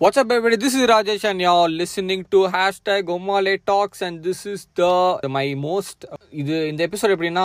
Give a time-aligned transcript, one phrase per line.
[0.00, 0.56] What's up, everybody?
[0.56, 4.92] This is Rajesh, and you're listening to hashtag Omale Talks, and this is the
[5.28, 5.98] my most.
[6.42, 7.44] இது இந்த episode எப்படின்னா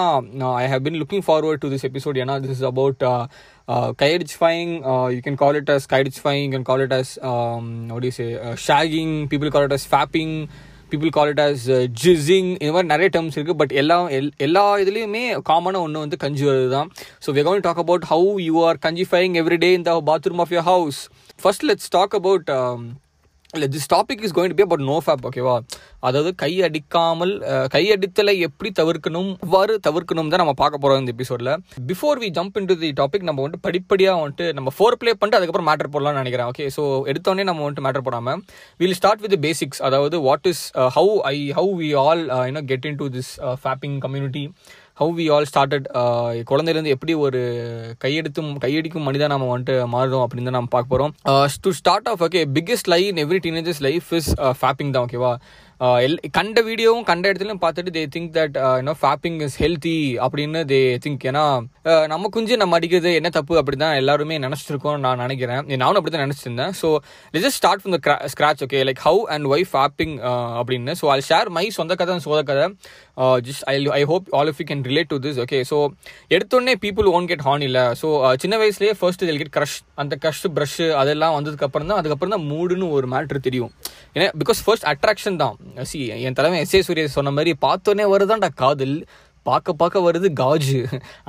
[0.61, 3.03] I have been looking forward to this episode ஏன்னா this is about
[4.03, 4.71] கைடிஃபைங்
[5.15, 7.11] you can call it as கைடிஃபைங் you can call it as
[7.91, 10.33] what do you say uh, shagging people call it as fapping
[10.93, 14.65] people call it as uh, jizzing இந்த மாதிரி நிறைய terms இருக்குது but எல்லா L எல்லா
[14.85, 16.89] இதுலேயுமே காமனாக ஒன்று வந்து கஞ்சி வருது தான்
[17.25, 20.41] so we're going to talk about how you are கஞ்சிஃபைங் every day in the bathroom
[20.47, 21.01] of your house
[21.39, 22.49] first let's talk about
[23.53, 25.53] இல்லை this topic is going to be about no fap ஓகேவா
[25.99, 27.31] அதாவது கை அடிக்காமல்
[27.73, 31.51] கை அடித்தலை எப்படி தவிர்க்கணும் எவ்வாறு தவிர்க்கணும் தான் நம்ம பார்க்க போகிறோம் இந்த எபிசோடில்
[31.91, 35.69] before we jump into the topic நம்ம வந்துட்டு படிப்படியாக வந்துட்டு நம்ம ஃபோர் ப்ளே பண்ணிட்டு அதுக்கப்புறம்
[35.69, 38.41] மேட்டர் போடலாம்னு நினைக்கிறேன் ஓகே ஸோ எடுத்தோடனே நம்ம வந்துட்டு மேட்டர் போடாமல்
[38.79, 40.63] வில் ஸ்டார்ட் வித் பேசிக்ஸ் அதாவது what is
[40.97, 43.31] how I how we all you know get into this
[43.63, 44.45] fapping community
[44.97, 47.39] how we all started uh, குழந்தையிலேருந்து எப்படி ஒரு
[48.03, 51.13] கையெடுத்தும் கையடிக்கும் மனிதா நம்ம வந்துட்டு மாறுறோம் அப்படின்னு uh, uh, தான் நம்ம பார்க்க போகிறோம்
[51.63, 55.33] to start off okay biggest lie in every teenagers life is fapping தான் ஓகேவா
[55.83, 59.95] Uh, எல் கண்ட வீடியோவும் கண்ட இடத்துலையும் பார்த்துட்டு they think that you know fapping is healthy
[60.25, 61.41] அப்படின்னு தே திங்க் ஏன்னா
[61.91, 65.63] uh, நம்ம குஞ்சு நம்ம அடிக்கிறது என்ன தப்பு அப்படி தான் எல்லாருமே நினச்சிருக்கோம் நான் நினைக்கிறேன்.
[65.81, 66.91] நானும் அப்படி தான் நினச்சிருந்தேன் so
[67.45, 70.15] just start from the scratch okay like how and why fapping
[70.61, 70.95] அப்படின்னு.
[71.01, 72.67] ஸோ ஐ ஷேர் மை சொந்த கதை சொந்த கதை.
[73.49, 75.79] Just I I hope all of you can relate to this okay so
[76.37, 77.85] எடுத்தோடனே பீப்புள் ஓன் கெட் ஹார்ன் இல்லை.
[78.03, 78.07] So
[78.45, 82.89] சின்ன வயசுலேயே first இதில் கெட் க்ரஷ் அந்த க்ரஷ் ப்ரஷ் அதெல்லாம் வந்ததுக்கப்புறம் தான் அதுக்கப்புறம் தான் மூடுன்னு
[82.97, 83.73] ஒரு மேட்ரு தெரியும்.
[84.15, 85.55] ஏன்னா பிகாஸ் ஃபர்ஸ்ட் அட்ராக்ஷன் தான்.
[85.91, 88.97] சி என் தலைமை எஸ் ஏ சூரிய சொன்ன மாதிரி பார்த்தோன்னே வருதான்டா காதல்.
[89.47, 90.77] பார்க்க பார்க்க வருது காஜு.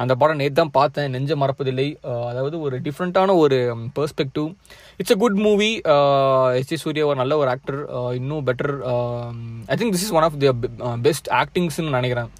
[0.00, 1.10] அந்த படம் நேற்று தான் பார்த்தேன்.
[1.14, 1.86] நெஞ்ச மறப்பதில்லை.
[2.28, 3.56] அதாவது ஒரு டிஃப்ரெண்ட்டான ஒரு
[3.98, 4.48] perspective
[5.00, 5.70] it's a good movie
[6.60, 7.78] as a Suriya ஒரு நல்ல ஒரு ஆக்டர்
[8.20, 8.72] இன்னும் better
[9.72, 10.52] I think this is one of the
[11.08, 12.30] best ஆக்டிங்ஸ்னு நினைக்கிறேன்.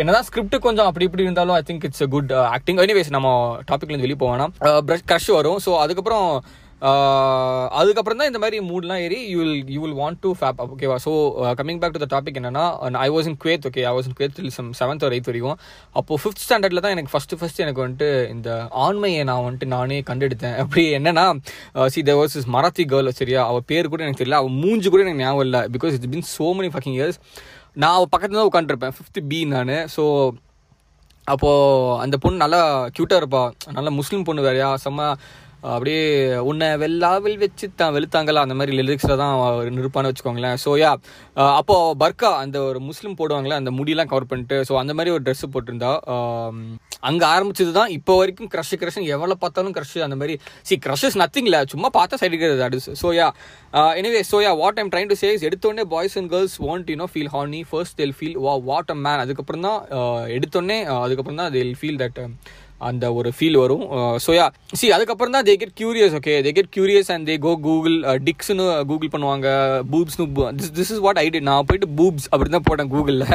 [0.00, 3.28] என்னதான் ஸ்கிரிப்ட் கொஞ்சம் அப்படி இப்படி இருந்தாலும் I think it's good acting anyways நம்ம
[3.70, 4.48] டாபிக்லேருந்து வெளியே போவோம்னா
[4.88, 5.60] ப்ரஷ் க்ரஷ் வரும்.
[5.66, 6.28] ஸோ அதுக்கப்புறம்
[7.80, 11.12] அதுக்கப்புறம் தான் இந்த மாதிரி மூட்லாம் ஏறி you will you will want to fap ஓகேவா so
[11.58, 12.64] coming back to the topic என்னன்னா
[13.06, 15.58] I was in Kuwait okay I was in Kuwait till some seventh ஒரு எயித் வரைக்கும்
[16.00, 18.48] அப்போது ஃபிஃப்த் ஸ்டாண்டர்டில் தான் எனக்கு ஃபஸ்ட்டு ஃபஸ்ட்டு எனக்கு வந்துட்டு இந்த
[18.84, 20.56] ஆண்மையை நான் வந்துட்டு நானே கண்டெடுத்தேன்.
[20.64, 21.26] அப்படி என்னன்னா
[21.94, 23.42] see there was is Marathi girl சரியா?
[23.50, 24.38] அவள் பேர் கூட எனக்கு தெரியல.
[24.42, 25.62] அவள் மூஞ்சி கூட எனக்கு ஞாபகம் இல்லை.
[25.76, 27.18] Because it's been so many fucking years
[27.82, 29.74] நான் அவள் பக்கத்தில் தான் உட்காந்துருப்பேன் ஃபிஃப்த் பி நான்.
[29.96, 30.04] ஸோ
[31.26, 32.62] அப்போது அந்த பொண்ணு நல்லா
[32.96, 34.68] க்யூட்டாக இருப்பாள் நல்ல முஸ்லீம் பொண்ணு வேறையா?
[34.84, 35.10] செம்ம
[35.62, 36.02] அப்படியே
[36.50, 39.32] உன்னை வெள்ளாவில் வச்சு தான் வெளுத்தாங்களா அந்த மாதிரி லிரிக்ஸில் தான்
[39.76, 40.58] நிருப்பான்னு வச்சுக்கோங்களேன்.
[40.64, 40.90] ஸோ யா
[41.58, 45.44] அப்போ பர்கா அந்த ஒரு முஸ்லீம் போடுவாங்களே அந்த முடியெல்லாம் கவர் பண்ணிட்டு ஸோ அந்த மாதிரி ஒரு ட்ரெஸ்
[45.54, 45.92] போட்டிருந்தா
[47.02, 50.34] அங்கே ஆரம்பிச்சது தான் இப்போ வரைக்கும் க்ரஷ் க்ரஷ் எவ்வளோ பார்த்தாலும் க்ரஷ் அந்த மாதிரி.
[50.68, 53.28] சி க்ரஷஸ் நத்திங்கில் சும்மா பார்த்தா சைடு இருக்கிறது அது so ya
[54.00, 57.32] anyway so ya what I'm trying to say எடுத்தோடனே boys and girls want you know feel
[57.36, 59.78] horny first they'll feel வா வாட் அ மேன் அதுக்கப்புறம் தான்
[60.36, 62.20] எடுத்தோடனே அதுக்கப்புறம் தான் தெல் ஃபீல் தட்
[62.88, 63.84] அந்த ஒரு ஃபீல் வரும்.
[64.24, 64.46] ஸோ யா
[64.80, 67.96] சி அதுக்கப்புறம் தான் they get curious okay they get curious and they go Google
[68.28, 69.48] டிக்ஸ்னு Google பண்ணுவாங்க.
[69.92, 70.26] பூப்ஸ்னு
[70.60, 73.26] this this is what I did நான் போயிட்டு பூப்ஸ் அப்படி தான் போட்டேன் கூகுளில்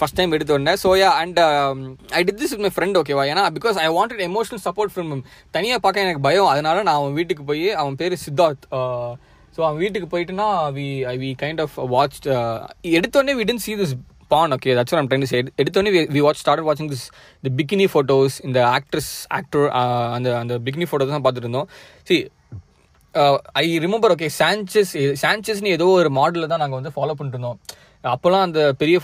[0.00, 0.74] ஃபஸ்ட் டைம் எடுத்த உடனே.
[0.84, 1.40] So ya and
[2.20, 5.22] I did this my friend ஓகேவா ஏன்னா because I wanted emotional support from
[5.58, 6.50] தனியாக பார்க்க எனக்கு பயம்.
[6.54, 8.66] அதனால நான் அவன் வீட்டுக்கு போய் அவன் பேர் சித்தார்த்
[9.56, 10.46] ஸோ அவன் வீட்டுக்கு போயிட்டுனா
[10.78, 12.18] we I we kind of watch
[12.98, 13.94] எடுத்தோடனே we didn't see this
[14.32, 17.04] porn okay that's I'm trying trying எடுத்தோடனே வி வாட்ச் ஸ்டார்ட் வாட்சிங் திஸ்
[17.46, 19.66] தி பிகினி ஃபோட்டோஸ் இந்த ஆக்ட்ரஸ் ஆக்டர்
[20.16, 21.68] அந்த அந்த பிகினி ஃபோட்டோஸ் தான் பார்த்துட்டு இருந்தோம்.
[22.08, 22.16] See
[23.62, 24.92] I remember okay chances
[25.24, 27.58] சான்சஸ்னு ஏதோ ஒரு மாடலில் தான் நாங்கள் வந்து ஃபாலோ பண்ணிட்டு இருந்தோம்.
[28.04, 28.96] அப்போல்லாம் அந்த பெரிய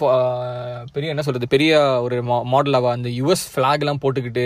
[0.95, 1.73] பெரிய என்ன சொல்கிறது பெரிய
[2.03, 4.45] ஒரு மா மாடலாக அந்த யுஎஸ் ஃப்ளாக்லாம் போட்டுக்கிட்டு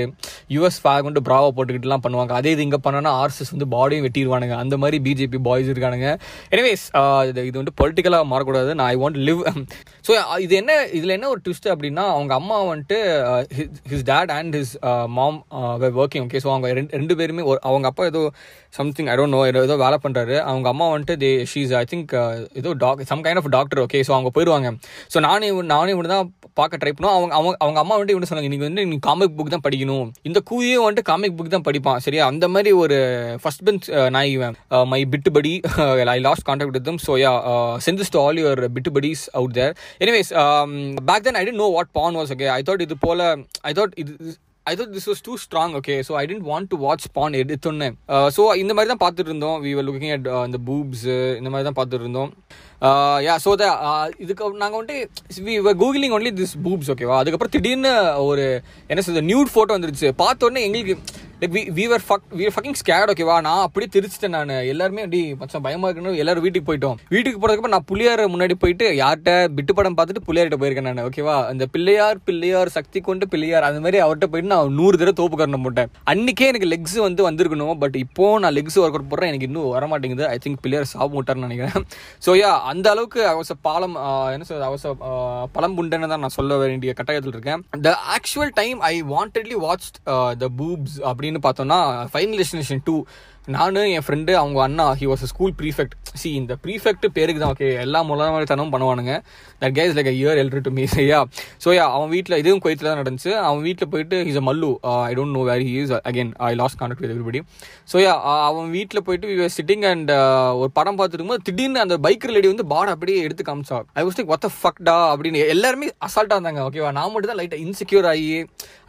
[0.50, 2.32] யுஎஸ் ஃப்ளாக் வந்து ப்ராவை போட்டுக்கிட்டுலாம் பண்ணுவாங்க.
[2.32, 6.08] அதே இது இங்கே பண்ணோன்னா ஆர்எஸ்எஸ் வந்து பாடியும் வெட்டிடுவானுங்க அந்த மாதிரி பிஜேபி பாய்ஸ் இருக்கானுங்க.
[6.52, 6.84] எனிவேஸ்
[7.30, 8.70] இது இது வந்து பொலிட்டிக்கலாக மாறக்கூடாது.
[8.74, 9.42] நான் ஐ வாண்ட் லிவ்
[10.04, 12.98] ஸோ இது என்ன இதில் என்ன ஒரு ட்விஸ்ட் அப்படின்னா அவங்க அம்மா வந்துட்டு
[13.90, 14.74] his dad and his
[15.16, 15.38] mom
[15.98, 18.22] working okay so அவங்க ரெண்டு ரெண்டு பேருமே ஒரு- அவங்க அப்பா ஏதோ
[18.70, 22.12] சம்திங் ஐ டோன்ட் நோ ஏதோ ஏதோ வேலை பண்ணுறாரு அவங்க அம்மா வந்துட்டு தே ஷீஸ் ஐ திங்க்
[22.54, 24.70] ஏதோ doc some kind of doctor okay so அவங்க போயிடுவாங்க
[25.14, 26.28] ஸோ நானே இவன் நானே இவனு தான்
[26.60, 29.52] பார்க்க ட்ரை பண்ணுவோம் அவங்க அவங்க அவங்க அம்மா வந்துட்டு இவனு சொன்னாங்க நீங்கள் வந்து நீ காமிக் புக்
[29.54, 30.06] தான் படிக்கணும்.
[30.28, 32.22] இந்த கூயே வந்துட்டு காமிக் புக் தான் படிப்பான் சரியா?
[32.26, 32.96] அந்த மாதிரி ஒரு
[33.42, 33.86] ஃபர்ஸ்ட் பெஞ்ச்
[34.16, 34.56] நான்
[34.88, 35.52] my bit buddy
[36.14, 37.32] I lost contact with them so yeah
[37.86, 40.32] sent to all your bit buddies out there anyways
[41.10, 43.28] back then I didn't know what porn was okay I thought இது போல
[43.62, 44.12] I thought இது
[44.70, 47.88] I thought this was too strong okay so I didn't want to watch span எடுத்தோன்னே
[48.36, 49.58] so இந்த மாதிரி தான் பார்த்துட்டு இருந்தோம்.
[49.64, 51.04] We were looking at இந்த பூப்ஸ்
[51.40, 52.30] இந்த மாதிரி தான் பார்த்துட்டு இருந்தோம்.
[53.26, 53.66] யா ஸோ த
[54.24, 57.92] இதுக்கு நாங்கள் வந்துட்டு we googling only this boobs ஓகேவா அதுக்கப்புறம் திடீர்னு
[58.30, 58.46] ஒரு
[58.90, 60.10] என்ன சொல்றது நியூட் ஃபோட்டோ வந்துருச்சு.
[60.24, 60.96] பார்த்தோன்னே எங்களுக்கு
[61.40, 64.52] like we we were fuck we're fucking scared ஓகேவா நான் அப்படியே திருச்சிட்டேன் நான்.
[64.72, 66.96] எல்லாருமே அப்படி மச்சம் பயமா இருக்குன்னு எல்லாரும் வீட்டுக்கு போயிட்டோம்.
[67.14, 71.64] வீட்டுக்கு போறதுக்கு நான் புள்ளியார் முன்னாடி போயிட்டு யார்கிட்ட பிட்டு படம் பார்த்துட்டு புள்ளியார்கிட்ட போயிருக்கேன் நான் ஓகேவா அந்த
[71.74, 75.90] பிள்ளையார் பிள்ளையார் சக்தி கொண்டு பிள்ளையார் அந்த மாதிரி அவர்கிட்ட போயிட்டு நான் நூறு தடவை தோப்பு கரணம் போட்டேன்.
[76.12, 79.84] அன்னைக்கே எனக்கு லெக்ஸ் வந்து வந்திருக்கணும் பட் இப்போ நான் லெக்ஸ் ஒர்க் அவுட் போடுறேன் எனக்கு இன்னும் வர
[79.92, 81.86] மாட்டேங்குது ஐ திங்க் பிள்ளையார் சாப் விட்டார்னு நினைக்கிறேன்.
[82.26, 83.98] ஸோ யா அந்த அளவுக்கு அவச பாலம்
[84.34, 84.94] என்ன சொல்றது அவச
[85.56, 87.62] பழம் புண்டன்னு தான் நான் சொல்ல வேண்டிய கட்டாயத்தில் இருக்கேன்.
[87.86, 89.88] The actual time I wantedly watch
[90.42, 91.78] the boobs அப்படின்னு பார்த்தோம்னா
[92.12, 92.94] ஃபைனல் டெஸ்டினேஷன் டூ
[93.54, 97.66] நான் என் ஃப்ரெண்டு அவங்க அண்ணா he was school prefect see இந்த ப்ரீஃபெக்ட் பேருக்கு தான் ஓகே
[97.82, 99.12] எல்லா முதலாளித்தனமும் பண்ணுவானுங்க.
[99.62, 101.18] That guy's like year elder to me சரியா
[101.64, 103.32] ஸோ யா அவன் வீட்டில் இதுவும் குவைத்தில் தான் நடந்துச்சு.
[103.48, 104.70] அவன் வீட்டில் போயிட்டு is a Mallu
[105.10, 107.42] I don't know where he is again I lost contact with everybody
[107.92, 108.14] so ya
[108.48, 110.10] அவன் வீட்டில் போயிட்டு வி சிட்டிங் அண்ட்
[110.62, 113.80] ஒரு படம் பார்த்துருக்கும் போது திடீர்னு அந்த பைக் லேடி வந்து பாட அப்படியே எடுத்து காமிச்சா.
[114.00, 118.08] ஐ வாஸ் லைக் ஒத்த ஃபக்டா அப்படின்னு எல்லாருமே அசால்ட்டாக இருந்தாங்க ஓகேவா நான் மட்டும் தான் லைட்டாக இன்செக்யூர்
[118.14, 118.28] ஆகி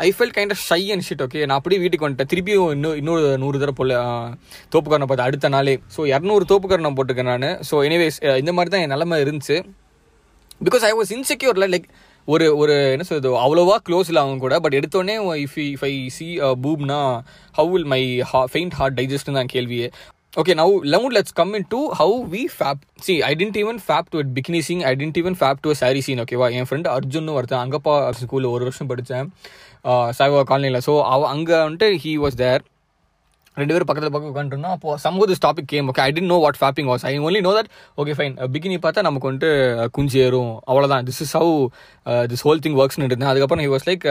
[0.07, 2.31] I fell kind of shy and shit okay நான் அப்படியே வீட்டுக்கு வந்துட்டேன்.
[2.33, 4.27] திருப்பியும் இன்னும் இன்னொரு நூறு தடவை போல uh,
[4.73, 5.75] தோப்புக்காரனை பார்த்து அடுத்த நாளே.
[5.95, 7.47] ஸோ இரநூறு தோப்புக்கரணம் போட்டுக்கேன் நான்.
[7.69, 9.57] ஸோ எனிவேஸ் இந்த மாதிரி தான் என் நிலமை இருந்துச்சு.
[10.67, 11.87] பிகாஸ் ஐ வாஸ் இன்செக்யூர்ல லைக்
[12.27, 14.55] ஒரு ஒரு என்ன சொல்றது அவ்வளோவா க்ளோஸ் இல்லை அவங்க கூட.
[14.63, 15.15] பட் எடுத்தோடனே
[15.45, 16.27] if if I see
[16.63, 16.99] பூப்னா
[17.59, 19.87] how will my ha faint heart டைஜஸ்ட்னு தான் கேள்வியே.
[20.41, 24.19] Okay now love let's come into how we fap see I didn't even fap to
[24.37, 27.93] bikini sing I didn't even fap to sari scene ஓகேவா என் friend Arjun ஒருத்தன் அங்கப்பா
[28.19, 29.29] ஸ்கூலில் ஒரு வருஷம் படித்தேன்
[30.17, 32.63] சாய்வா காலனியில் ஸோ அவ அங்கே வந்துட்டு ஹீ வாஸ் தேர்
[33.59, 36.59] ரெண்டு பேரும் பக்கத்தில் பக்கம் உட்காந்துருந்தோம் அப்போ some this topic came okay I didn't know what
[36.61, 37.69] fapping was I only know that
[38.01, 39.51] okay fine bikini பார்த்தா நமக்கு வந்துட்டு
[39.97, 41.55] குஞ்சு ஏறும் அவ்வளோதான் this is how
[42.31, 43.31] this whole thing ஒர்க்ஸ்னு இருந்தேன்.
[43.31, 44.05] அதுக்கப்புறம் ஹி வாஸ் லைக்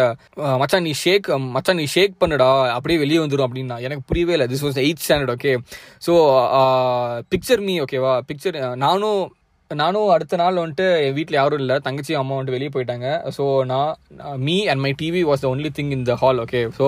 [0.63, 3.79] மச்சான் நீ ஷேக் மச்சான் நீ ஷேக் பண்ணுடா அப்படியே வெளியே வந்துடும் அப்படின்னா.
[3.87, 4.49] எனக்கு புரியவே இல்லை.
[4.53, 5.55] This was eighth standard okay
[6.09, 6.13] so
[7.35, 9.23] picture me ஓகேவா பிக்சர் நானும்
[9.71, 11.77] நானும் அடுத்த நாள் வந்துட்டு என் வீட்டில் யாரும் இல்லை.
[11.87, 13.07] தங்கச்சி அம்மா வந்துட்டு வெளியே போயிட்டாங்க.
[13.37, 13.91] ஸோ நான்
[14.49, 16.85] me and my TV was the only thing in the hall okay so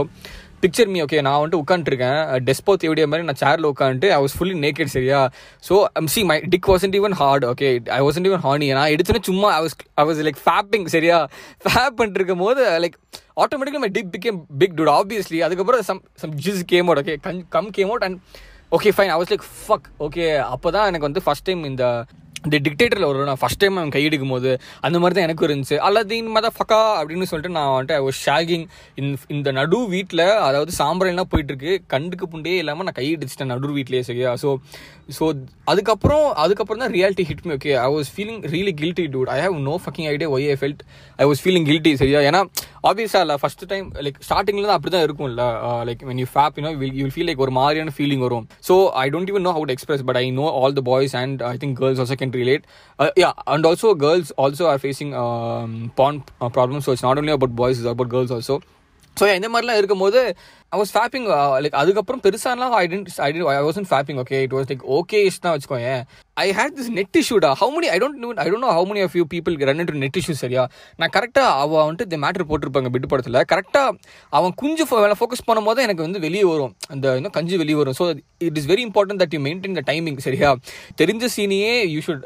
[0.63, 2.17] picture me okay நான் வந்துட்டு உட்காந்துருக்கேன்
[2.47, 5.19] டெஸ்போ தேவைய மாதிரி நான் சேரில் உட்காந்துட்டு ஐ வாஸ் ஃபுல்லி நேக்கட் சரியா?
[5.65, 5.75] So
[6.09, 9.61] see my dick wasn't even hard okay I wasn't even horny நான் எடுத்தோன்னே சும்மா I
[9.65, 11.19] was I was like fapping சரியா?
[11.67, 12.97] ஃபேப் பண்ணிட்டு இருக்கும் போது like
[13.43, 17.17] automatically my dick become big dude obviously அதுக்கப்புறம் some some jizz came out okay
[17.53, 18.19] cum came out and
[18.73, 21.85] okay fine I was like fuck okay அப்போ தான் எனக்கு வந்து first time இந்த
[22.49, 24.51] இந்த டிக்டேட்டரில் ஒரு நான் ஃபஸ்ட் டைம் அவன் கையெடுக்கும் போது
[24.87, 25.79] அந்த மாதிரி தான் எனக்கு இருந்துச்சு.
[25.89, 28.67] அல்லது மத ஃபக்கா அப்படின்னு சொல்லிட்டு நான் வந்துட்டு ஒரு ஷாகிங்
[29.01, 31.73] இன் இந்த நடு வீட்டில் அதாவது சாம்பிராணிலாம் போயிட்டுருக்கு.
[31.95, 34.33] கண்டுக்கு புண்டே இல்லாமல் நான் கையடிச்சிட்டேன் நடு வீட்லேயே சரியா?
[34.45, 34.49] ஸோ
[35.17, 35.25] ஸோ
[35.73, 39.57] அதுக்கப்புறம் அதுக்கப்புறம் தான் reality hit me okay I was feeling really guilty dude I have
[39.69, 40.83] no fucking idea why I felt
[41.23, 42.21] I was feeling guilty சரியா?
[42.29, 42.41] ஏன்னா
[42.89, 46.57] ஆப்வியஸாக இல்லை ஃபர்ஸ்ட் டைம் லைக் ஸ்டார்டிங்கில் தான் அப்படி தான் இருக்கும்ல uh, like when you fap
[46.59, 46.71] you know
[47.01, 48.45] you feel like ஒரு மாதிரியான ஃபீலிங் வரும்.
[48.69, 51.41] So I don't even know how to express but I know all the boys and
[51.53, 52.65] I think girls also can relate
[52.99, 57.19] uh, yeah and also girls also are facing um, porn uh, problems so it's not
[57.19, 58.57] only about boys it's about girls also
[59.17, 60.21] so இந்த மாதிரிலாம் இருக்கும்போது
[60.73, 61.27] I was fapping
[61.65, 65.21] like அதுக்கப்புறம் பெருசாலாம் I didn't I didn't I wasn't fapping okay it was like okay
[65.29, 65.93] ish தான் வச்சுக்கோங்க
[66.43, 69.01] I hate this net இஷ்யூடா how many I don't know I don't know how many
[69.07, 70.65] of you people run into net issue சரியா?
[71.01, 73.39] நான் கரெக்டாக அவன் வந்துட்டு இந்த matter போட்டிருப்பாங்க பிட்டு படத்தில்.
[73.53, 73.95] கரெக்டாக
[74.39, 76.75] அவன் குஞ்சு வேலை ஃபோக்கஸ் பண்ணும்போது எனக்கு வந்து வெளியே வரும்.
[76.95, 77.97] அந்த இன்னும் கஞ்சி வெளியே வரும்.
[78.01, 78.05] So
[78.49, 80.51] it is very important that you maintain the timing சரியா?
[81.01, 82.23] தெரிஞ்ச சீனையே யூ ஷுட்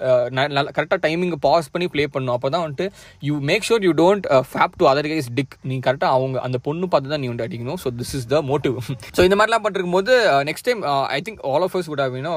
[0.78, 2.34] கரெக்டாக டைமிங் பாஸ் பண்ணி ப்ளே பண்ணணும்.
[2.36, 2.88] அப்போ தான் வந்துட்டு
[3.28, 6.90] you make sure you don't fap to other guys dick நீ கரெக்டாக அவங்க அந்த பொண்ணு
[6.94, 7.80] பார்த்து தான் நீ வந்து அடிக்கணும்.
[7.84, 8.76] So this is the motive
[9.16, 10.14] so இந்த மாதிரிலாம் பண்ணிருக்கும் போது
[10.48, 10.82] next time
[11.16, 12.34] I think all of us could have you know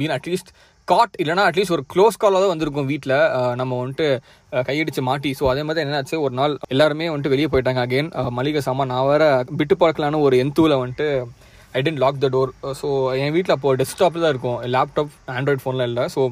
[0.00, 0.52] been at least
[0.88, 4.06] got இல்லைனா அட்லீஸ்ட் ஒரு க்ளோஸ் காலாக தான் வந்திருக்கும் வீட்டில் uh, நம்ம வந்துட்டு
[4.54, 5.30] uh, கையடிச்சு மாட்டி.
[5.38, 6.16] ஸோ அதே மாதிரி என்னாச்சு?
[6.26, 9.28] ஒரு நாள் எல்லாருமே வந்துட்டு வெளியே போயிட்டாங்க அகெயின் uh, மளிகை சாமான் நான் வேறு
[9.60, 11.08] பிட்டு பார்க்கலான்னு ஒரு எந்தூவில் வந்துட்டு
[11.78, 12.88] I didn't lock the door so
[13.24, 14.58] என் வீட்டில் அப்போ டெஸ்க்டாப் தான் இருக்கும்.
[14.76, 16.06] லேப்டாப் ஆண்ட்ராய்ட் ஃபோன்லாம் இல்லை.
[16.14, 16.22] ஸோ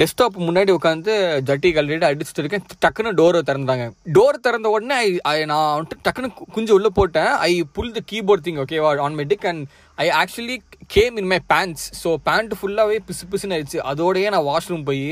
[0.00, 1.12] டெஸ்க்டாப் முன்னாடி உட்காந்து
[1.48, 2.64] ஜட்டி கழட்டிட்டு அடிச்சுட்டு இருக்கேன்.
[2.84, 3.84] டக்குன்னு டோரை திறந்தாங்க
[4.16, 4.96] டோர் திறந்த உடனே
[5.32, 7.32] ஐ நான் வந்துட்டு டக்குன்னு குஞ்சு உள்ளே போட்டேன்.
[7.48, 9.64] I pull the keyboard thing ஓகேவா on my dick and
[10.04, 10.56] I actually
[10.94, 13.78] came in my pants so pant ஃபுல்லாகவே பிசு பிசுன்னு ஆயிடுச்சு.
[13.90, 15.04] அதோடயே நான் வாஷ்ரூம் போய்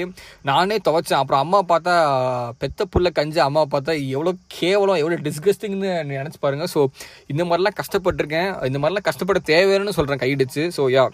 [0.51, 1.21] நானே துவைச்சேன்.
[1.23, 1.95] அப்புறம் அம்மா பார்த்தா
[2.63, 6.67] பெத்த புள்ள கஞ்சி அம்மா பார்த்தா எவ்வளோ கேவலம் எவ்வளோ டிஸ்கஸ்டிங்னு நினச்சி பாருங்க.
[6.75, 6.83] ஸோ
[7.35, 8.51] இந்த மாதிரிலாம் கஷ்டப்பட்டிருக்கேன்.
[8.71, 11.05] இந்த மாதிரிலாம் கஷ்டப்பட தேவைன்னு சொல்கிறேன் கையிடுச்சு so ya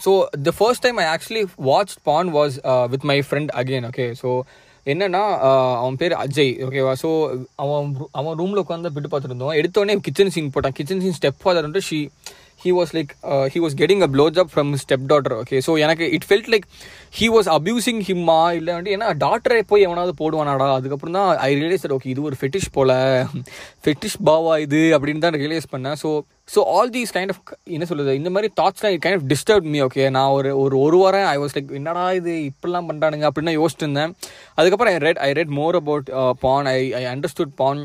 [0.00, 2.56] so the first time I actually watch porn was
[2.90, 4.30] with my friend again okay so
[4.86, 7.08] என்னன்னா uh, அவன் பேர் அஜய் ஓகேவா ஸோ
[7.56, 10.76] அவன் அவன் ரூமில் உட்காந்து பிட்டு பார்த்துருந்தோம் எடுத்தோடனே கிச்சன் சீன் போட்டான்.
[10.78, 11.98] கிச்சன் சீன் ஸ்டெப் ஃபாதர் வந்து she
[12.60, 13.12] he was like
[13.52, 14.08] he was getting a
[14.42, 16.66] a from step daughter okay so எனக்கு it felt like
[17.18, 20.66] he was abusing ஹிம்மா இல்லை வந்து ஏன்னா டாக்டரை போய் எவனாவது போடுவானாடா?
[20.78, 22.90] அதுக்கப்புறம் தான் ஐ ரியலைஸ் ஓகே இது ஒரு ஃபெட்டிஷ் போல.
[23.84, 25.98] ஃபெட்டிஷ் பாவா இது அப்படின்னு தான் ரியலைஸ் பண்ணேன்.
[26.02, 26.10] So
[26.54, 27.40] so all these kind of
[27.76, 31.28] என்ன சொல்லுது இந்த மாதிரி தாட்ஸ்லாம் kind of disturb me okay நான் ஒரு ஒரு ஒரு வாரம்
[31.34, 34.12] ஐ வாஸ் லைக் என்னடா இது இப்படிலாம் பண்ணுறானுங்க அப்படின்னு யோசிச்சிருந்தேன்
[34.58, 36.08] அதுக்கப்புறம் I read I read more about
[36.40, 37.82] porn I I understood porn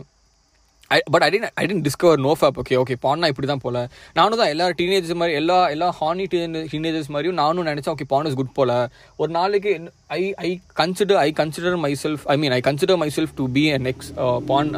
[0.91, 3.77] I but I didn't I didn't discover no fap okay okay பான்னா இப்படி தான் போல.
[4.17, 6.25] நானும் தான் எல்லா டீனேஜர்ஸ் மாதிரி எல்லா எல்லா ஹானி
[6.73, 8.71] டீனேஜர்ஸ் மாதிரியும் நானும் நினச்சேன் ஓகே பான் இஸ் குட் போல.
[9.21, 9.73] ஒரு நாளைக்கு
[10.19, 10.51] I I
[10.81, 14.11] consider I consider myself I mean I consider myself to be and ex
[14.51, 14.71] porn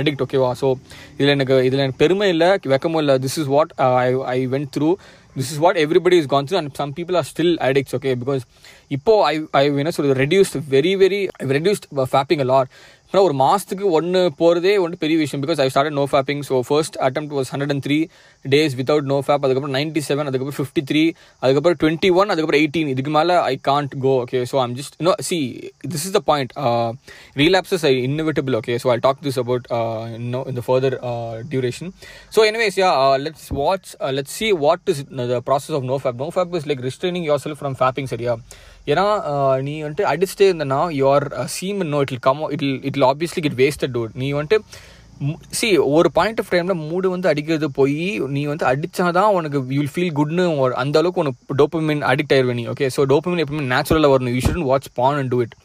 [0.00, 0.70] addict ஓகேவா ஸோ
[1.18, 3.16] இதில் எனக்கு இதில் எனக்கு பெருமை இல்லை வெக்கமும் இல்லை.
[3.26, 3.72] This is what
[4.04, 4.90] I I went through
[5.36, 8.42] this is what everybody is gone through and some people are still addicts okay because
[8.96, 11.20] இப்போ ஐ ஐ என்ன சொல்றது reduced very very
[11.56, 12.70] reduced fapping a lot
[13.12, 15.40] ஆனால் ஒரு மாதத்துக்கு ஒன்று போகிறதே ஒன்று பெரிய விஷயம்.
[15.44, 17.96] Because I start no fapping so first attempt was hundred and three
[18.44, 21.02] days without no fap அதுக்கப்புறம் நைன்டி செவன் அதுக்கப்புறம் ஃபிஃப்டி த்ரீ
[21.42, 25.14] அதுக்கப்புறம் டுவெண்ட்டி ஒன் அதுக்கப்புறம் எயிட்டீன் இதுக்கு மேலே I can't go okay so I'm just no
[25.28, 25.38] see
[25.88, 26.52] this is the point
[27.42, 29.66] relapses I inevitable okay so I talk this about
[30.34, 30.96] no இந்த further
[31.52, 31.90] duration
[32.36, 32.90] so anyways yeah
[33.26, 35.02] let's watch let's see what is
[35.32, 38.34] the process of no fap no fap is like restraining yourself from fapping சரியா
[38.86, 39.04] ஏன்னா
[39.62, 44.10] நீ வந்துட்டு அடிச்சுட்டே இருந்தனா your semen no it come it it obviously get wasted dude
[44.14, 44.58] நீ வந்துட்டு
[45.48, 50.14] C ஒரு point of டைமில் மூடு வந்து அடிக்கிறது போய் நீ வந்து அடித்தாதான் உனக்கு யூல் ஃபீல்
[50.14, 54.34] குட்னு அந்த அளவுக்கு உனக்கு டோப்பமின் அடிக்ட் ஆயிடுவே நீ ஓகே ஸோ டோப்பமின் எப்பவுமே நேச்சுரலாக வரணும்.
[54.34, 55.56] You shouldn't watch porn and do it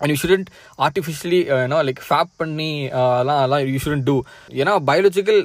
[0.00, 0.48] and you shouldn't
[0.84, 2.70] artificially ஏன்னா லைக் ஃபேப் பண்ணி
[3.02, 4.16] அதெல்லாம் அதெல்லாம் யூ ஷுடன்ட் டூ
[4.58, 5.40] ஏன்னா biological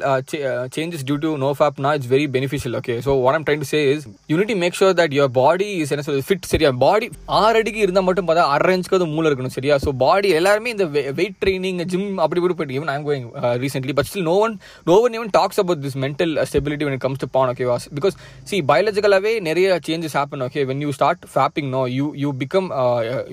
[0.76, 3.82] changes due to no ஃபேப்னா it's very beneficial okay so what am trying to say
[3.92, 6.72] is unity make sure that your body is என்ன சொல்றது fit சரியா?
[6.84, 7.08] பாடி
[7.40, 9.76] ஆறு அடிக்கு இருந்தால் மட்டும் பார்த்தா அரை இன்ச்சுக்கு அது மூளை இருக்கணும் சரியா?
[9.84, 10.86] ஸோ பாடி எல்லாருமே இந்த
[11.20, 13.28] வெயிட் ட்ரைனிங் ஜிம் அப்படி இப்படி போயிட்டு even I'm going
[13.64, 14.56] recently but still no one
[14.88, 18.16] no one even talks about this mental stability when comes to porn okay was because
[18.48, 22.70] see பயாலஜிக்கலாகவே நிறைய changes happen okay when you start fapping no you you become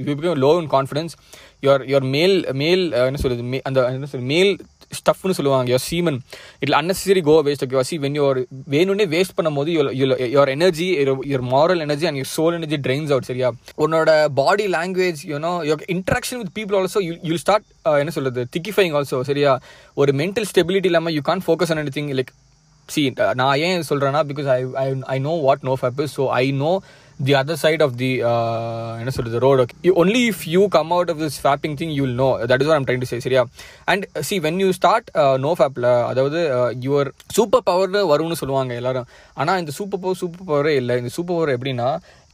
[0.01, 1.10] you become low in confidence
[1.63, 4.53] your your male male என்ன சொல்றது மே அந்த என்ன சொல்லுது male
[4.93, 6.17] ஸ்டஃப்னு சொல்லுவாங்க your semen
[6.63, 8.41] இட்ல unnecessary go waste okay see when your
[8.71, 9.71] வேணும்னே waste பண்ணும்போது
[10.31, 10.89] your energy
[11.25, 13.51] your moral energy and your soul energy drains out சரியா?
[13.79, 19.21] உன்னோட body language you know your interaction with people also you start என்ன சொல்றது திக்கிஃபைங் also
[19.25, 19.53] சரியா?
[19.97, 22.33] ஒரு mental stability இல்லாமல் you can't focus on anything like
[22.89, 23.03] see
[23.39, 26.71] நான் ஏன் சொல்கிறேன்னா because I I I know what no fap so I know
[27.29, 28.11] the other side of the
[29.01, 32.21] என்ன சொல்றது road okay only if you come out of this fapping thing you will
[32.23, 33.43] know that is what I'm trying to say சரியா?
[33.93, 35.11] And see when you start
[35.47, 36.41] no ஃபேப்பில் அதாவது
[36.87, 39.09] your super பவர்னு வரும்னு சொல்லுவாங்க எல்லாரும்.
[39.41, 40.97] ஆனால் இந்த super power super பவரே இல்லை.
[41.03, 41.91] இந்த சூப்பர் பவர் எப்படின்னா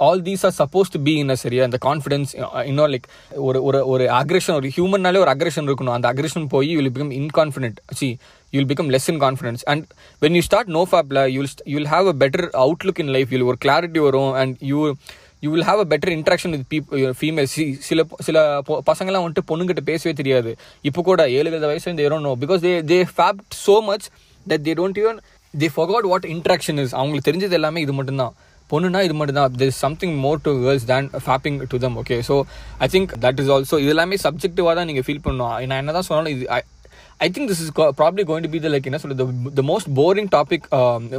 [0.06, 2.30] all these are suppose to be in சரியா இந்த கான்ஃபிடன்ஸ்
[2.70, 3.06] இன்னும் லைக்
[3.48, 5.94] ஒரு ஒரு ஒரு அக்ரெஷன் ஒரு ஹியூமன்னாலே ஒரு அக்ரெஷன் இருக்கணும்.
[5.98, 8.08] அந்த அக்ரெஷன் போய் you will become inconfident see
[8.56, 9.84] you'll become less in confidence and
[10.22, 13.46] when you start no ஃபேப்ல you'll you will have a better outlook in life you'll
[13.46, 14.80] ஒரு கிளாரிட்டி வரும் and you
[15.42, 18.38] you will have a better interaction with peep female see சில சில
[18.90, 20.52] பசங்கள்லாம் வந்துட்டு பொண்ணுங்கிட்ட பேசவே தெரியாது
[20.84, 24.06] இப்போ கூட ஏழு ஏழு வயசு இந்த ஏறோ no because they they fapped so much
[24.46, 25.18] that they don't even
[25.54, 28.34] they forgot what interaction is அவங்களுக்கு தெரிஞ்சது எல்லாமே இது மட்டும்தான்
[28.70, 32.36] பொண்ணுனா இது மட்டும் தான் this something more to girls than fapping to them okay so
[32.78, 36.08] I think that is also இது எல்லாமே சப்ஜெக்டிவாக தான் நீங்கள் ஃபீல் பண்ணுவோம் நான் என்ன தான்
[36.08, 36.46] சொன்னாலும் இது
[37.20, 39.25] I think this is probably going to be the like என்ன சொல்றது
[39.61, 40.66] the most boring topic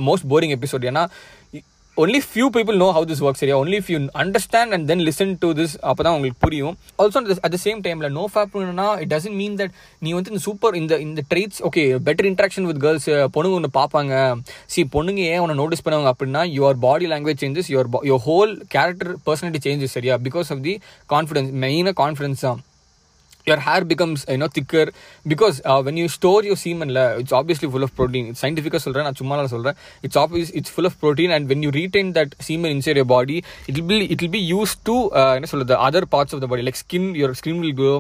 [0.10, 1.04] most boring episode ஏன்னா
[1.98, 5.48] only few people know how this work சரியா only few understand and then listen to
[5.60, 6.76] this அப்போ தான் உங்களுக்கு புரியும்.
[7.00, 10.78] Also at the same டைமில் no ஃபேப்னா இட் டசன்ட் மீன் தட் நீ வந்து இந்த சூப்பர்
[10.82, 14.14] இந்த இந்த traits okay better interaction with girls பொண்ணுங்க ஒன்று பார்ப்பாங்க
[14.76, 19.12] சி பொண்ணுங்க ஏன் உன்னை நோட்டீஸ் பண்ணுவாங்க அப்படின்னா your body language changes your your whole character
[19.28, 20.18] personality changes சரியா?
[20.28, 20.76] பிகாஸ் ஆஃப் தி
[21.10, 22.62] கான்ஃபிடன்ஸ் மெயினாக கான்ஃபிடன்ஸ் தான்.
[23.48, 24.86] Your hair becomes you know thicker
[25.26, 28.74] because uh, when you store your semen la, it's obviously full of protein it's scientific
[28.86, 32.30] சொல்றேன் நான் சும்மா சொல்றேன் it's obvious it's full of protein and when you retain that
[32.48, 33.38] semen inside your body
[33.70, 36.50] it will be it will be used to uh, என்ன சொல்றது other parts of the
[36.52, 37.96] body like skin your skin will grow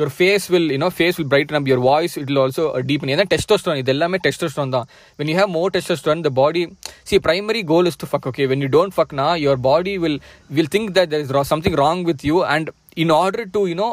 [0.00, 2.82] your face will you know face will brighten up your voice it will also uh,
[2.90, 4.86] deepen ஏன்னா testosterone இது எல்லாமே testosterone தான்
[5.20, 6.64] when you have more testosterone the body
[7.10, 10.18] see primary goal is to fuck okay when you don't fuck na your body will
[10.58, 12.66] will think that there is something wrong with you and
[13.02, 13.88] in order to you know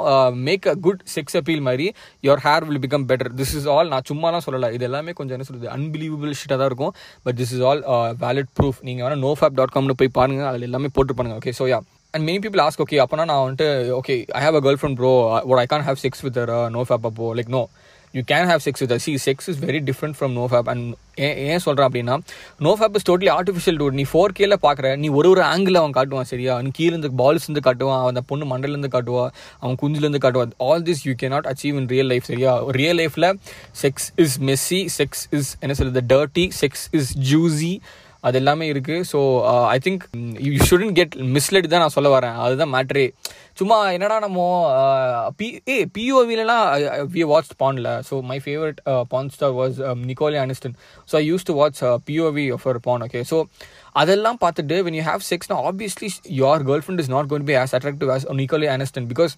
[0.47, 1.87] make a good sex appeal மாதிரி
[2.27, 4.69] your hair will become better this is all நான் சும்மாலாம் சொல்லலை.
[4.77, 6.93] இது எல்லாமே கொஞ்சம் என்ன சொல்கிறது unbelievable ஷிட்டாக தான் இருக்கும்.
[7.25, 7.83] But this is all
[8.25, 11.67] valid proof நீங்கள் வேணால் நோ ஃபேப் டாட் காம்னு போய் பாருங்கள் அதில் எல்லாமே போட்டு okay so
[11.73, 11.79] yeah
[12.13, 13.67] and many people ask okay அப்போனா நான் வந்துட்டு
[13.99, 15.11] okay I have a girl friend bro
[15.63, 16.37] I can have sex with
[16.75, 17.27] no fap அப்போ?
[17.39, 17.61] Like no
[18.17, 20.85] you can have sex with see sex is very different from no fap and
[21.19, 22.15] ஏன் ஏன் சொல்கிறேன் அப்படின்னா
[22.59, 25.95] no fap is totally artificial dude நீ four கேல பார்க்குற நீ ஒரு ஒரு ஆங்கிள் அவன்
[25.95, 26.55] காட்டுவான் சரியா?
[26.61, 29.23] நீ கீழேருந்து பால்ஸ்லேருந்து காட்டுவான் அந்த பொண்ணு மண்டலேருந்து காட்டுவா
[29.61, 32.51] அவன் குஞ்சிலேருந்து காட்டுவான் all this you can not achieve in real life சரியா?
[32.77, 33.29] ரியல் லைஃப்பில்
[33.81, 37.73] sex is messy sex is என்ன சொல்கிறது டர்ட்டி செக்ஸ் இஸ் ஜூஸி
[38.27, 39.19] அது எல்லாமே இருக்குது so
[39.73, 40.03] I think
[40.47, 42.37] you shouldn't get misled தான் நான் சொல்ல வரேன்.
[42.43, 43.05] அதுதான் மேட்ரே
[43.59, 44.39] சும்மா என்னடா நம்ம
[45.37, 46.65] பி ஏ பிஓவிலலாம்
[47.13, 48.79] we watch பான்ல so my favourite
[49.09, 50.75] porn star was Nicole Aniston
[51.09, 51.79] so I use to watch
[52.09, 53.39] POV for porn okay so
[53.95, 56.09] அதெல்லாம் பார்த்துட்டு when you have செக்ஸ்னா obviously
[56.41, 59.33] your girl friend is not gonna be as attractive as Nicole Aniston because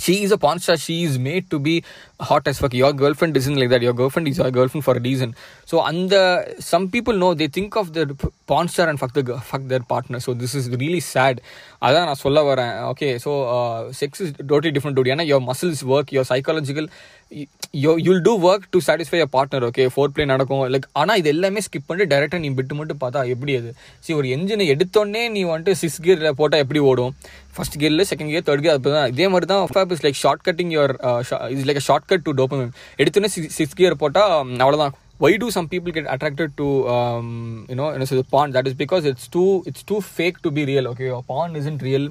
[0.00, 1.84] she is a porn star she is made to be
[2.20, 2.74] hot as fuck.
[2.74, 3.82] Your girlfriend isn't like that.
[3.82, 5.34] Your girlfriend is your girlfriend for a reason.
[5.66, 8.06] So and the some people know they think of the
[8.46, 10.20] porn star and fuck the fuck their partner.
[10.20, 11.40] So this is really sad
[11.86, 12.72] அதான் நான் சொல்ல வரேன்.
[12.90, 13.30] Okay so
[14.00, 16.88] sex is totally different dude ஏன்னா your muscles work your psychological
[17.84, 19.84] yo you'll do work to satisfy your partner okay
[20.14, 20.62] foreplay நடக்கும்.
[20.74, 23.70] Like ஆனால் இது எல்லாமே skip பண்ணிட்டு டேரெக்டாக நீ விட்டு மட்டும் பார்த்தா எப்படி அது?
[24.04, 27.12] சரி ஒரு என்ஜினை எடுத்தோடனே நீ வந்துட்டு சிக்ஸ் கியரில் போட்டால் எப்படி ஓடும்?
[27.56, 30.44] ஃபஸ்ட் கியரில் செகண்ட் கியர் தேர்ட் கியர் அப்போ தான் இதே மாதிரி தான் fap is like short
[30.48, 30.94] cutting your
[31.56, 32.72] is like short cut to dopamine
[33.02, 34.34] எடுத்தோடனே சிக்ஸ் கியர் போட்டால்
[34.64, 37.26] அவ்வளோதான் why do some people get attracted to um,
[37.70, 40.38] you know, you know so the porn that is because it's too it's too fake
[40.42, 42.06] to be real okay porn isn't real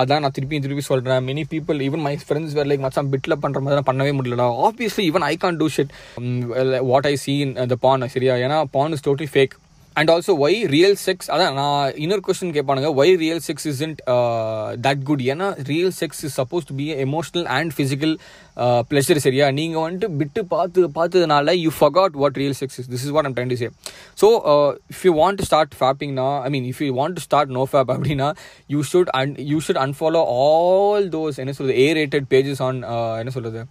[0.00, 3.60] அதான் நான் திருப்பி திருப்பி சொல்கிறேன் many people even my friends were like மச்சான் பிட்டில் பண்ணுற
[3.64, 5.92] மாதிரி பண்ணவே முடியலடா obviously even I can't do shit
[6.90, 9.54] what I see in the porn சரியா ஏன்னா porn is totally fake
[9.98, 12.90] and also why real sex அதான் நான் இன்னொரு question கேட்பானுங்க.
[13.00, 14.00] Why real sex isn't
[14.86, 18.14] that good ஏன்னா real sex is suppose to be emotional and physical
[18.90, 19.46] pleasure சரியா?
[19.58, 23.36] நீங்கள் வந்துட்டு விட்டு பார்த்து பார்த்ததுனால you forgot what real sex is this is what I'm
[23.52, 23.68] to say
[24.22, 24.28] so
[24.94, 27.92] if you want to start ஃபேப்பிங்னா I mean if you want to start no fap
[27.96, 28.28] அப்படின்னா
[28.74, 32.80] you should and you should unfollow all those என்ன சொல்கிறது ஏ rated pages on
[33.20, 33.62] என்ன சொல்கிறது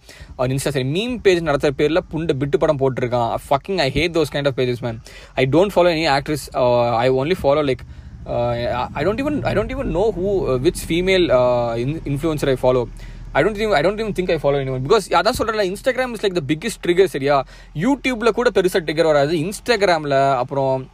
[0.54, 3.30] Insta சரி meme page நடத்துகிற பேரில் புண்டை விட்டு படம் போட்டிருக்கான்.
[3.48, 5.00] Fucking I hate those kind of pages man
[5.42, 7.82] I don't follow any actress uh, i only follow like
[8.26, 12.48] uh, i don't even i don't even know who uh, which female uh, in- influencer
[12.48, 12.84] i follow.
[13.32, 14.40] I don't think I don't even think
[15.10, 17.44] அதான் சொல்கிறேன் Instagram is like the biggest trigger சரியா?
[17.74, 19.36] யூடியூப்ல கூட பெருசாக trigger வராது.
[19.36, 20.90] இன்ஸ்டாகிராமில் அப்புறம்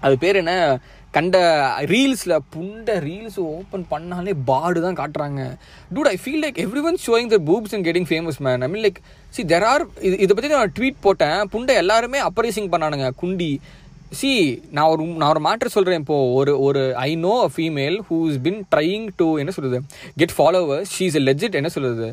[0.00, 0.80] அது பேர் என்ன?
[1.10, 1.38] கண்ட
[1.80, 5.58] ரீல்ஸில் புண்ட ரீல்ஸ் ஓப்பன் பண்ணாலே பாடு தான் காட்டுறாங்க.
[5.94, 8.96] Dude I feel like everyone showing the boobs and getting famous man I mean like
[9.28, 11.48] see there are இது இதை பற்றி நான் ட்வீட் போட்டேன்.
[11.52, 13.10] புண்டை எல்லாருமே அப்பரைசிங் பண்ணானுங்க.
[13.22, 13.56] குண்டி.
[14.12, 14.30] சி
[14.70, 18.40] நான் ஒரு நான் ஒரு மாற்ற சொல்கிறேன் இப்போது ஒரு ஒரு I know a female who is
[18.42, 19.78] been trying to என்ன சொல்கிறது
[20.16, 22.08] get followers she is a legit என்ன சொல்கிறது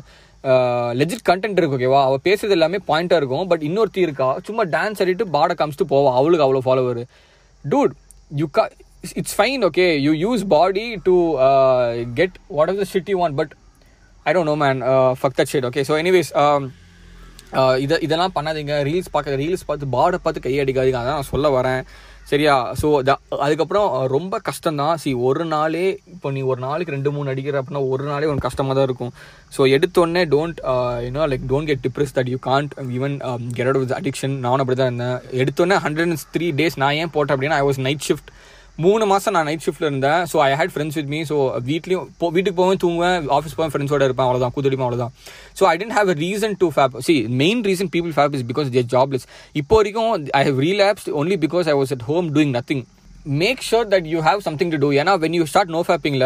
[0.94, 4.28] லெஜிட் கண்டென்ட் இருக்கு ஓகேவா அவள் பேசுறது எல்லாமே பாயிண்ட்டாக இருக்கும் பட் இன்னொருத்தி இருக்கா?
[4.46, 6.10] சும்மா டான்ஸ் ஆடிட்டு பாட காமிச்சிட்டு போவா.
[6.14, 7.02] அவளுக்கு அவ்வளோ ஃபாலோவர்
[7.64, 7.92] டூட்
[8.30, 8.64] யூ கா
[9.14, 11.16] it's fine okay you use body to
[12.14, 13.52] get what of the city one but
[14.26, 14.80] I don't know man
[15.20, 16.32] fuck that shade okay so anyways
[17.84, 18.74] இதை இதெல்லாம் பண்ணாதீங்க.
[18.88, 21.82] ரீல்ஸ் பார்க்க ரீல்ஸ் பார்த்து பாடை பார்த்து கையடிக்காதீங்க அதான் நான் சொல்ல வரேன்.
[22.30, 22.54] சரியா?
[22.80, 22.88] ஸோ
[23.44, 27.82] அதுக்கப்புறம் ரொம்ப கஷ்டம் தான் சி ஒரு நாளே இப்போ நீ ஒரு நாளைக்கு ரெண்டு மூணு அடிக்கிற அப்படின்னா
[27.94, 29.12] ஒரு நாளே உனக்கு கஷ்டமாக தான் இருக்கும்.
[29.56, 30.60] ஸோ எடுத்தோடனே don't
[31.06, 33.16] you know like don't get depress that you can't even
[33.56, 35.18] get out with addiction நானும் அப்படி தான் இருந்தேன்.
[35.42, 38.30] எடுத்தோடனே ஹண்ட்ரட் அண்ட் த்ரீ டேஸ் நான் ஏன் போட்டேன் அப்படின்னா ஐ வாஸ் நைட் ஷிஃப்ட்
[38.84, 40.20] மூணு மாதம் நான் நைட் ஷிஃப்ட்டில் இருந்தேன்.
[40.30, 41.36] So I had friends with me so
[41.70, 45.12] வீட்லேயும் போ வீட்டுக்கு போவேன் தூங்குவேன் ஆஃபீஸ் போவேன் ஃப்ரெண்ட்ஸோட இருப்பேன் அவ்வளோதான் கூத்தடிப்பேன் அவ்வளோதான்
[45.58, 48.70] so I tend have a reason to fap see main reason people fap is because
[48.76, 49.26] they're jobless
[49.62, 52.84] இப்போ வரைக்கும் I have relapse only because I was at home doing nothing
[53.40, 56.24] make sure that you have something to do ஏன்னா when you start no ஃபேப்பிங்கில்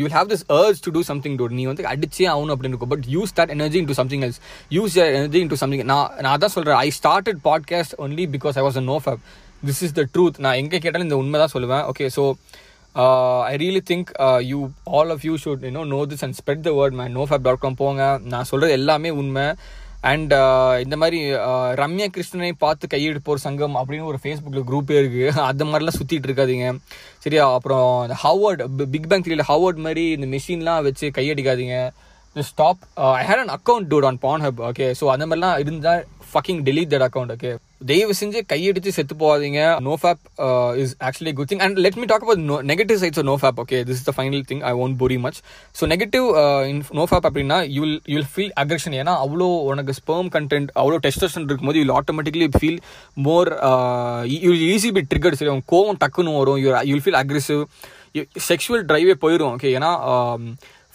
[0.00, 2.92] you have this urge to do something do நீ வந்து அடிச்சே ஆகணும் அப்படின்னு இருக்கும்.
[2.94, 4.38] But use that energy into something else
[4.76, 8.64] use energy in to something நான் நான் தான் சொல்கிறேன் I started podcast only because I
[8.68, 9.24] was a no fap
[9.68, 12.24] this is the truth நான் எங்கே கேட்டாலும் இந்த உண்மை தான் சொல்லுவேன் okay so
[13.50, 14.10] I really think
[14.50, 14.58] you
[14.98, 17.64] all of you should you know know this and spread the word man no fap dot
[17.64, 18.04] com போங்க.
[18.32, 19.46] நான் சொல்கிறது எல்லாமே உண்மை.
[20.10, 25.44] அண்ட் uh, இந்த மாதிரி uh, ரம்யா கிருஷ்ணனை பார்த்து கையெடுப்போர் சங்கம் அப்படின்னு ஒரு ஃபேஸ்புக்கில் குரூப்பே இருக்குது
[25.50, 26.66] அந்த மாதிரிலாம் சுற்றிட்டு இருக்காதீங்க.
[27.24, 27.44] சரியா?
[27.56, 28.62] அப்புறம் இந்த ஹவர்ட்
[28.94, 31.78] பிக் பேங் த்ரீல ஹவர்ட் மாதிரி இந்த மிஷின்லாம் வச்சு கையடிக்காதீங்க.
[32.36, 32.82] Stop
[33.20, 36.02] I hate an account dude on porn hub okay so அந்த மாதிரிலாம் இருந்தால்
[36.32, 39.60] fucking delete that account okay தயவு செஞ்சு கையடிச்சு செத்து போகாதீங்க.
[39.86, 40.22] No fap
[40.82, 43.78] is actually good thing and let me talk about no negative sides no fap okay
[43.88, 45.38] this is the final thing I won't bore much
[45.80, 46.26] so negative
[46.70, 51.46] in no fap அப்படின்னா you'll you'll feel aggression ஏன்னா அவ்வளோ உனக்கு sperm content அவ்வளோ டெஸ்டேஷன்
[51.48, 52.80] இருக்கும்போது you'll automatically feel
[53.26, 53.50] more
[54.46, 56.58] you'll easy be triggered சரி கோவம் டக்குன்னு வரும்.
[56.64, 57.62] You you'll feel aggressive
[58.48, 59.92] sexual driveway போயிடும் ஓகே ஏன்னா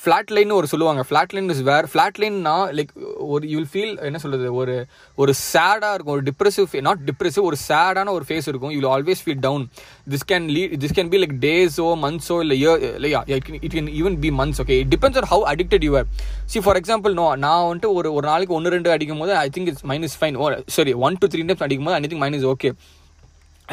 [0.03, 1.01] ஃப்ளாட் லைன் ஒரு சொல்லுவாங்க.
[1.07, 2.91] Flat line is where flat லைன்னா like
[3.33, 4.75] ஒரு யூ வில் ஃபீல் என்ன சொல்கிறது ஒரு
[5.21, 6.13] ஒரு சேடாக இருக்கும்.
[6.17, 8.71] ஒரு டிப்ரெசிவ் நாட் டிப்ரெசிவ் ஒரு சேடான ஒரு ஃபேஸ் இருக்கும்.
[8.75, 9.65] You always feel down
[10.13, 14.17] this can lead this can be like டேஸோ மந்த்ஸோ இல்லை இயர் இல்லையா it can even
[14.23, 16.07] be months okay it depends on how addicted you are
[16.53, 19.69] see for example no நான் வந்துட்டு ஒரு ஒரு நாளைக்கு ஒன்று ரெண்டு அடிக்கும் போது I think
[19.73, 22.71] it's minus fine oh சரி ஒன் டு த்ரீ டைம்ஸ் அடிக்கும் போது I think minus okay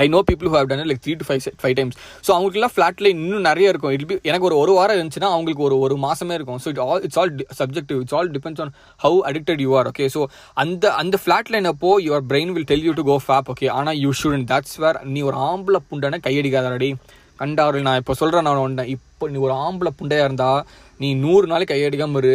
[0.04, 3.08] I know people who have done like three to five five times so அவங்களுக்குலாம் ஃப்ளாட்ல
[3.14, 3.92] இன்னும் நிறைய இருக்கும்.
[3.96, 6.61] இட் பி எனக்கு ஒரு ஒரு வாரம் இருந்துச்சுன்னா அவங்களுக்கு ஒரு ஒரு மாசமே இருக்கும்.
[6.64, 8.72] So it all it's all subjective it's all depends on
[9.04, 10.22] how addicted you are okay so
[10.64, 13.98] அந்த அந்த ஃப்ளாட் லைன் அப்போ your brain will tell you to go fap okay ஆனால்
[14.04, 16.90] யூ ஷுடன் தட்ஸ் வேர் நீ ஒரு ஆம்பளை புண்டனை கையடிக்காதடி
[17.40, 20.62] கண்டாரு நான் இப்போ சொல்கிறேன் நான் ஒன்று இப்போ நீ ஒரு ஆம்பளை புண்டையாக இருந்தால்
[21.02, 22.32] நீ நூறு நாளைக்கு கையடிக்காம இரு.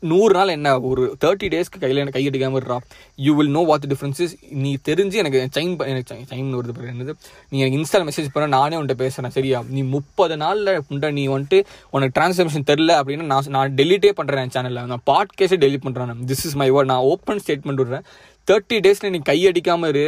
[0.00, 0.68] நூறு நாள் என்ன?
[0.90, 2.78] ஒரு தேர்ட்டி டேஸ்க்கு கையில் எனக்கு கையடிக்காமல் இருறா
[3.26, 7.14] you will know what differences நீ தெரிஞ்சு எனக்கு சைன் எனக்கு சைன் வருது பாரு என்னது?
[7.50, 9.60] நீ எனக்கு இன்ஸ்டால மெசேஜ் பண்ண நானே உன்ட்ட பேசுகிறேன் சரியா?
[9.68, 14.54] நீ முப்பது நாளில் உண்டா நீ வந்துட்டு உனக்கு டிரான்ஸ்ஃபர்மேஷன் தெரில அப்படின்னு நான் நான் டெலிட்டே பண்ணுறேன் என்
[14.58, 18.06] சேனலில் நான் பாட்கேஸே டெலிட் பண்ணுறேன் திஸ் இஸ் மை வேர்ட் நான் ஓப்பன் ஸ்டேட்மெண்ட் விடுறேன்.
[18.48, 20.06] தேர்ட்டி டேஸில் நீ கையடிக்காம இரு.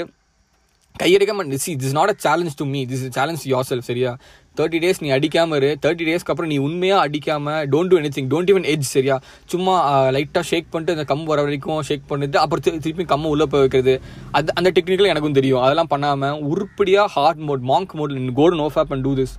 [1.02, 4.12] கையடிக்காம see this not a challenge to me this challenge your self சரியா?
[4.58, 5.78] தேர்ட்டி டேஸ் நீ அடிக்காமல் இரு.
[5.82, 9.16] தேர்ட்டி டேஸ்க்கு அப்புறம் நீ உண்மையாக அடிக்காம don't do any thing don't even edge சரியா?
[9.44, 9.74] சும்மா
[10.10, 13.60] லைட்டாக ஷேக் பண்ணிட்டு அந்த கம் வர வரைக்கும் ஷேக் பண்ணிட்டு அப்புறம் திரு- திருப்பி கம்மை உள்ளே போய்
[13.60, 13.94] வைக்கிறது.
[14.30, 15.60] அது அந்த டெக்னிக்கல் எனக்கும் தெரியும்.
[15.60, 19.36] அதெல்லாம் பண்ணாமல் உருப்படியாக hard mode monk mode golden no fap and do this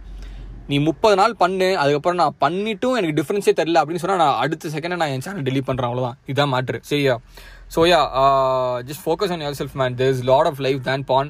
[0.67, 4.95] நீ முப்பது நாள் பண்ணு அதுக்கப்புறம் நான் பண்ணிட்டும் எனக்கு டிஃப்ரென்ஸே தெரில அப்படின்னு சொன்னால் நான் அடுத்த செகண்ட்
[4.95, 7.15] நான் என் சேனல் டெலிட் பண்ணுறேன் அவ்வளோதான் இதுதான் மேட்ரு சரியா?
[7.75, 8.01] So yeah
[8.81, 11.29] just focus on your self man there is lot of life than porn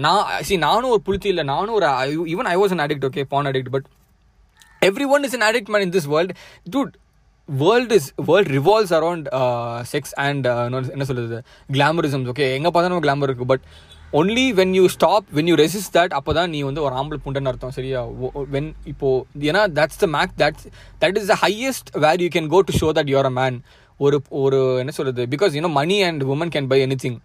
[0.00, 1.88] நான் சி நானும் ஒரு புளிச்சி இல்லை நானும் ஒரு
[2.32, 3.86] even I was an addict okay porn addict but
[4.82, 6.34] every one is an addict man in this world
[6.68, 6.92] dude
[7.48, 9.26] world is world revolves around
[9.90, 10.46] sex and
[10.90, 13.64] என்ன சொல்கிறது கிளாமரிசம்ஸ் okay எங்கே பார்த்தா நம்ம கிளாமர் இருக்குது but
[14.12, 17.48] only when you stop when you resist that அப்போ தான் நீ வந்து ஒரு ஆம்பளை புண்டன்
[17.50, 18.00] அர்த்தம் சரியா?
[18.54, 19.08] வென் இப்போ
[19.48, 20.64] ஏன்னா that's the make that's
[21.02, 23.58] that is the highest where you can go to show that you're a man
[24.00, 27.18] ஒரு ஒரு என்ன சொல்கிறது because you know money and women can buy any thing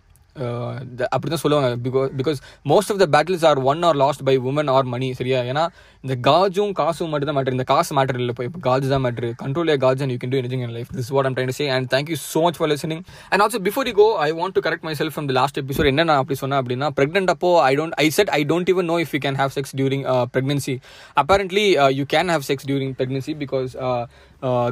[1.15, 1.69] அப்படி தான் சொல்லுவாங்க.
[1.85, 2.39] Because because
[2.71, 5.39] most of the battles are won or lost by women or money சரியா?
[5.51, 5.63] ஏன்னா
[6.03, 8.33] இந்த காஜும் காசும் மட்டும் தான் மேட்ரு இந்த காசு மேட்டர் இல்லை.
[8.35, 8.59] இப்போ இப்போ
[8.93, 11.37] தான் matter control A gauge and you can do anything in life this what I'm
[11.37, 14.57] trying say and thank you so much for listening and also before you go I want
[14.57, 17.73] to correct my self from last episode என்ன நான் அப்படி சொன்னேன் அப்படின்னா pregnant அப்போ I
[17.81, 21.93] don't I said I don't even know if you can have sex during pregnancy pregnancy.
[21.99, 23.73] You can have sex during pregnancy because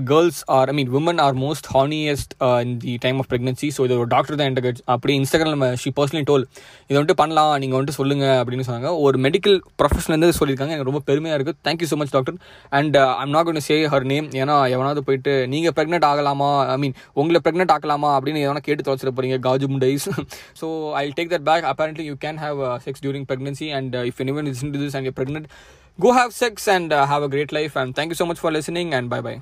[0.09, 3.97] girls are I mean women are most horniest in the time of pregnancy so இது
[4.03, 6.45] ஒரு doctor தான் என்கிட்ட அப்படி Instagram she personally toll
[6.87, 8.91] இதை வந்துட்டு பண்ணலாம் நீங்கள் வந்துட்டு சொல்லுங்க அப்படின்னு சொன்னாங்க.
[9.05, 10.75] ஒரு மெடிக்கல் ப்ரொஃபஷன்லேருந்து சொல்லியிருக்காங்க.
[10.75, 12.37] எனக்கு ரொம்ப பெருமையாக இருக்குது thank you so much doctor
[12.79, 16.51] and I'm not gonna say her name ஏன்னா எவனாவது போயிட்டு நீங்கள் ப்ரெக்னென்ட் ஆகலாமா?
[16.75, 20.09] ஐ மீன் உங்களை ப்ரெக்னென்ட் ஆகலாமா அப்படின்னு எதனா கேட்டு தொலைச்சிட போறீங்க காஜு முண்டைஸ்.
[20.61, 20.69] So
[21.03, 24.63] I take that back apparently you can have sex during pregnancy and if anyone is
[24.65, 25.45] in is and you this and you're pregnant
[26.03, 27.75] go have sex and uh, have a great life.
[27.81, 28.89] And thank you so much for listening.
[28.99, 29.39] And bye bye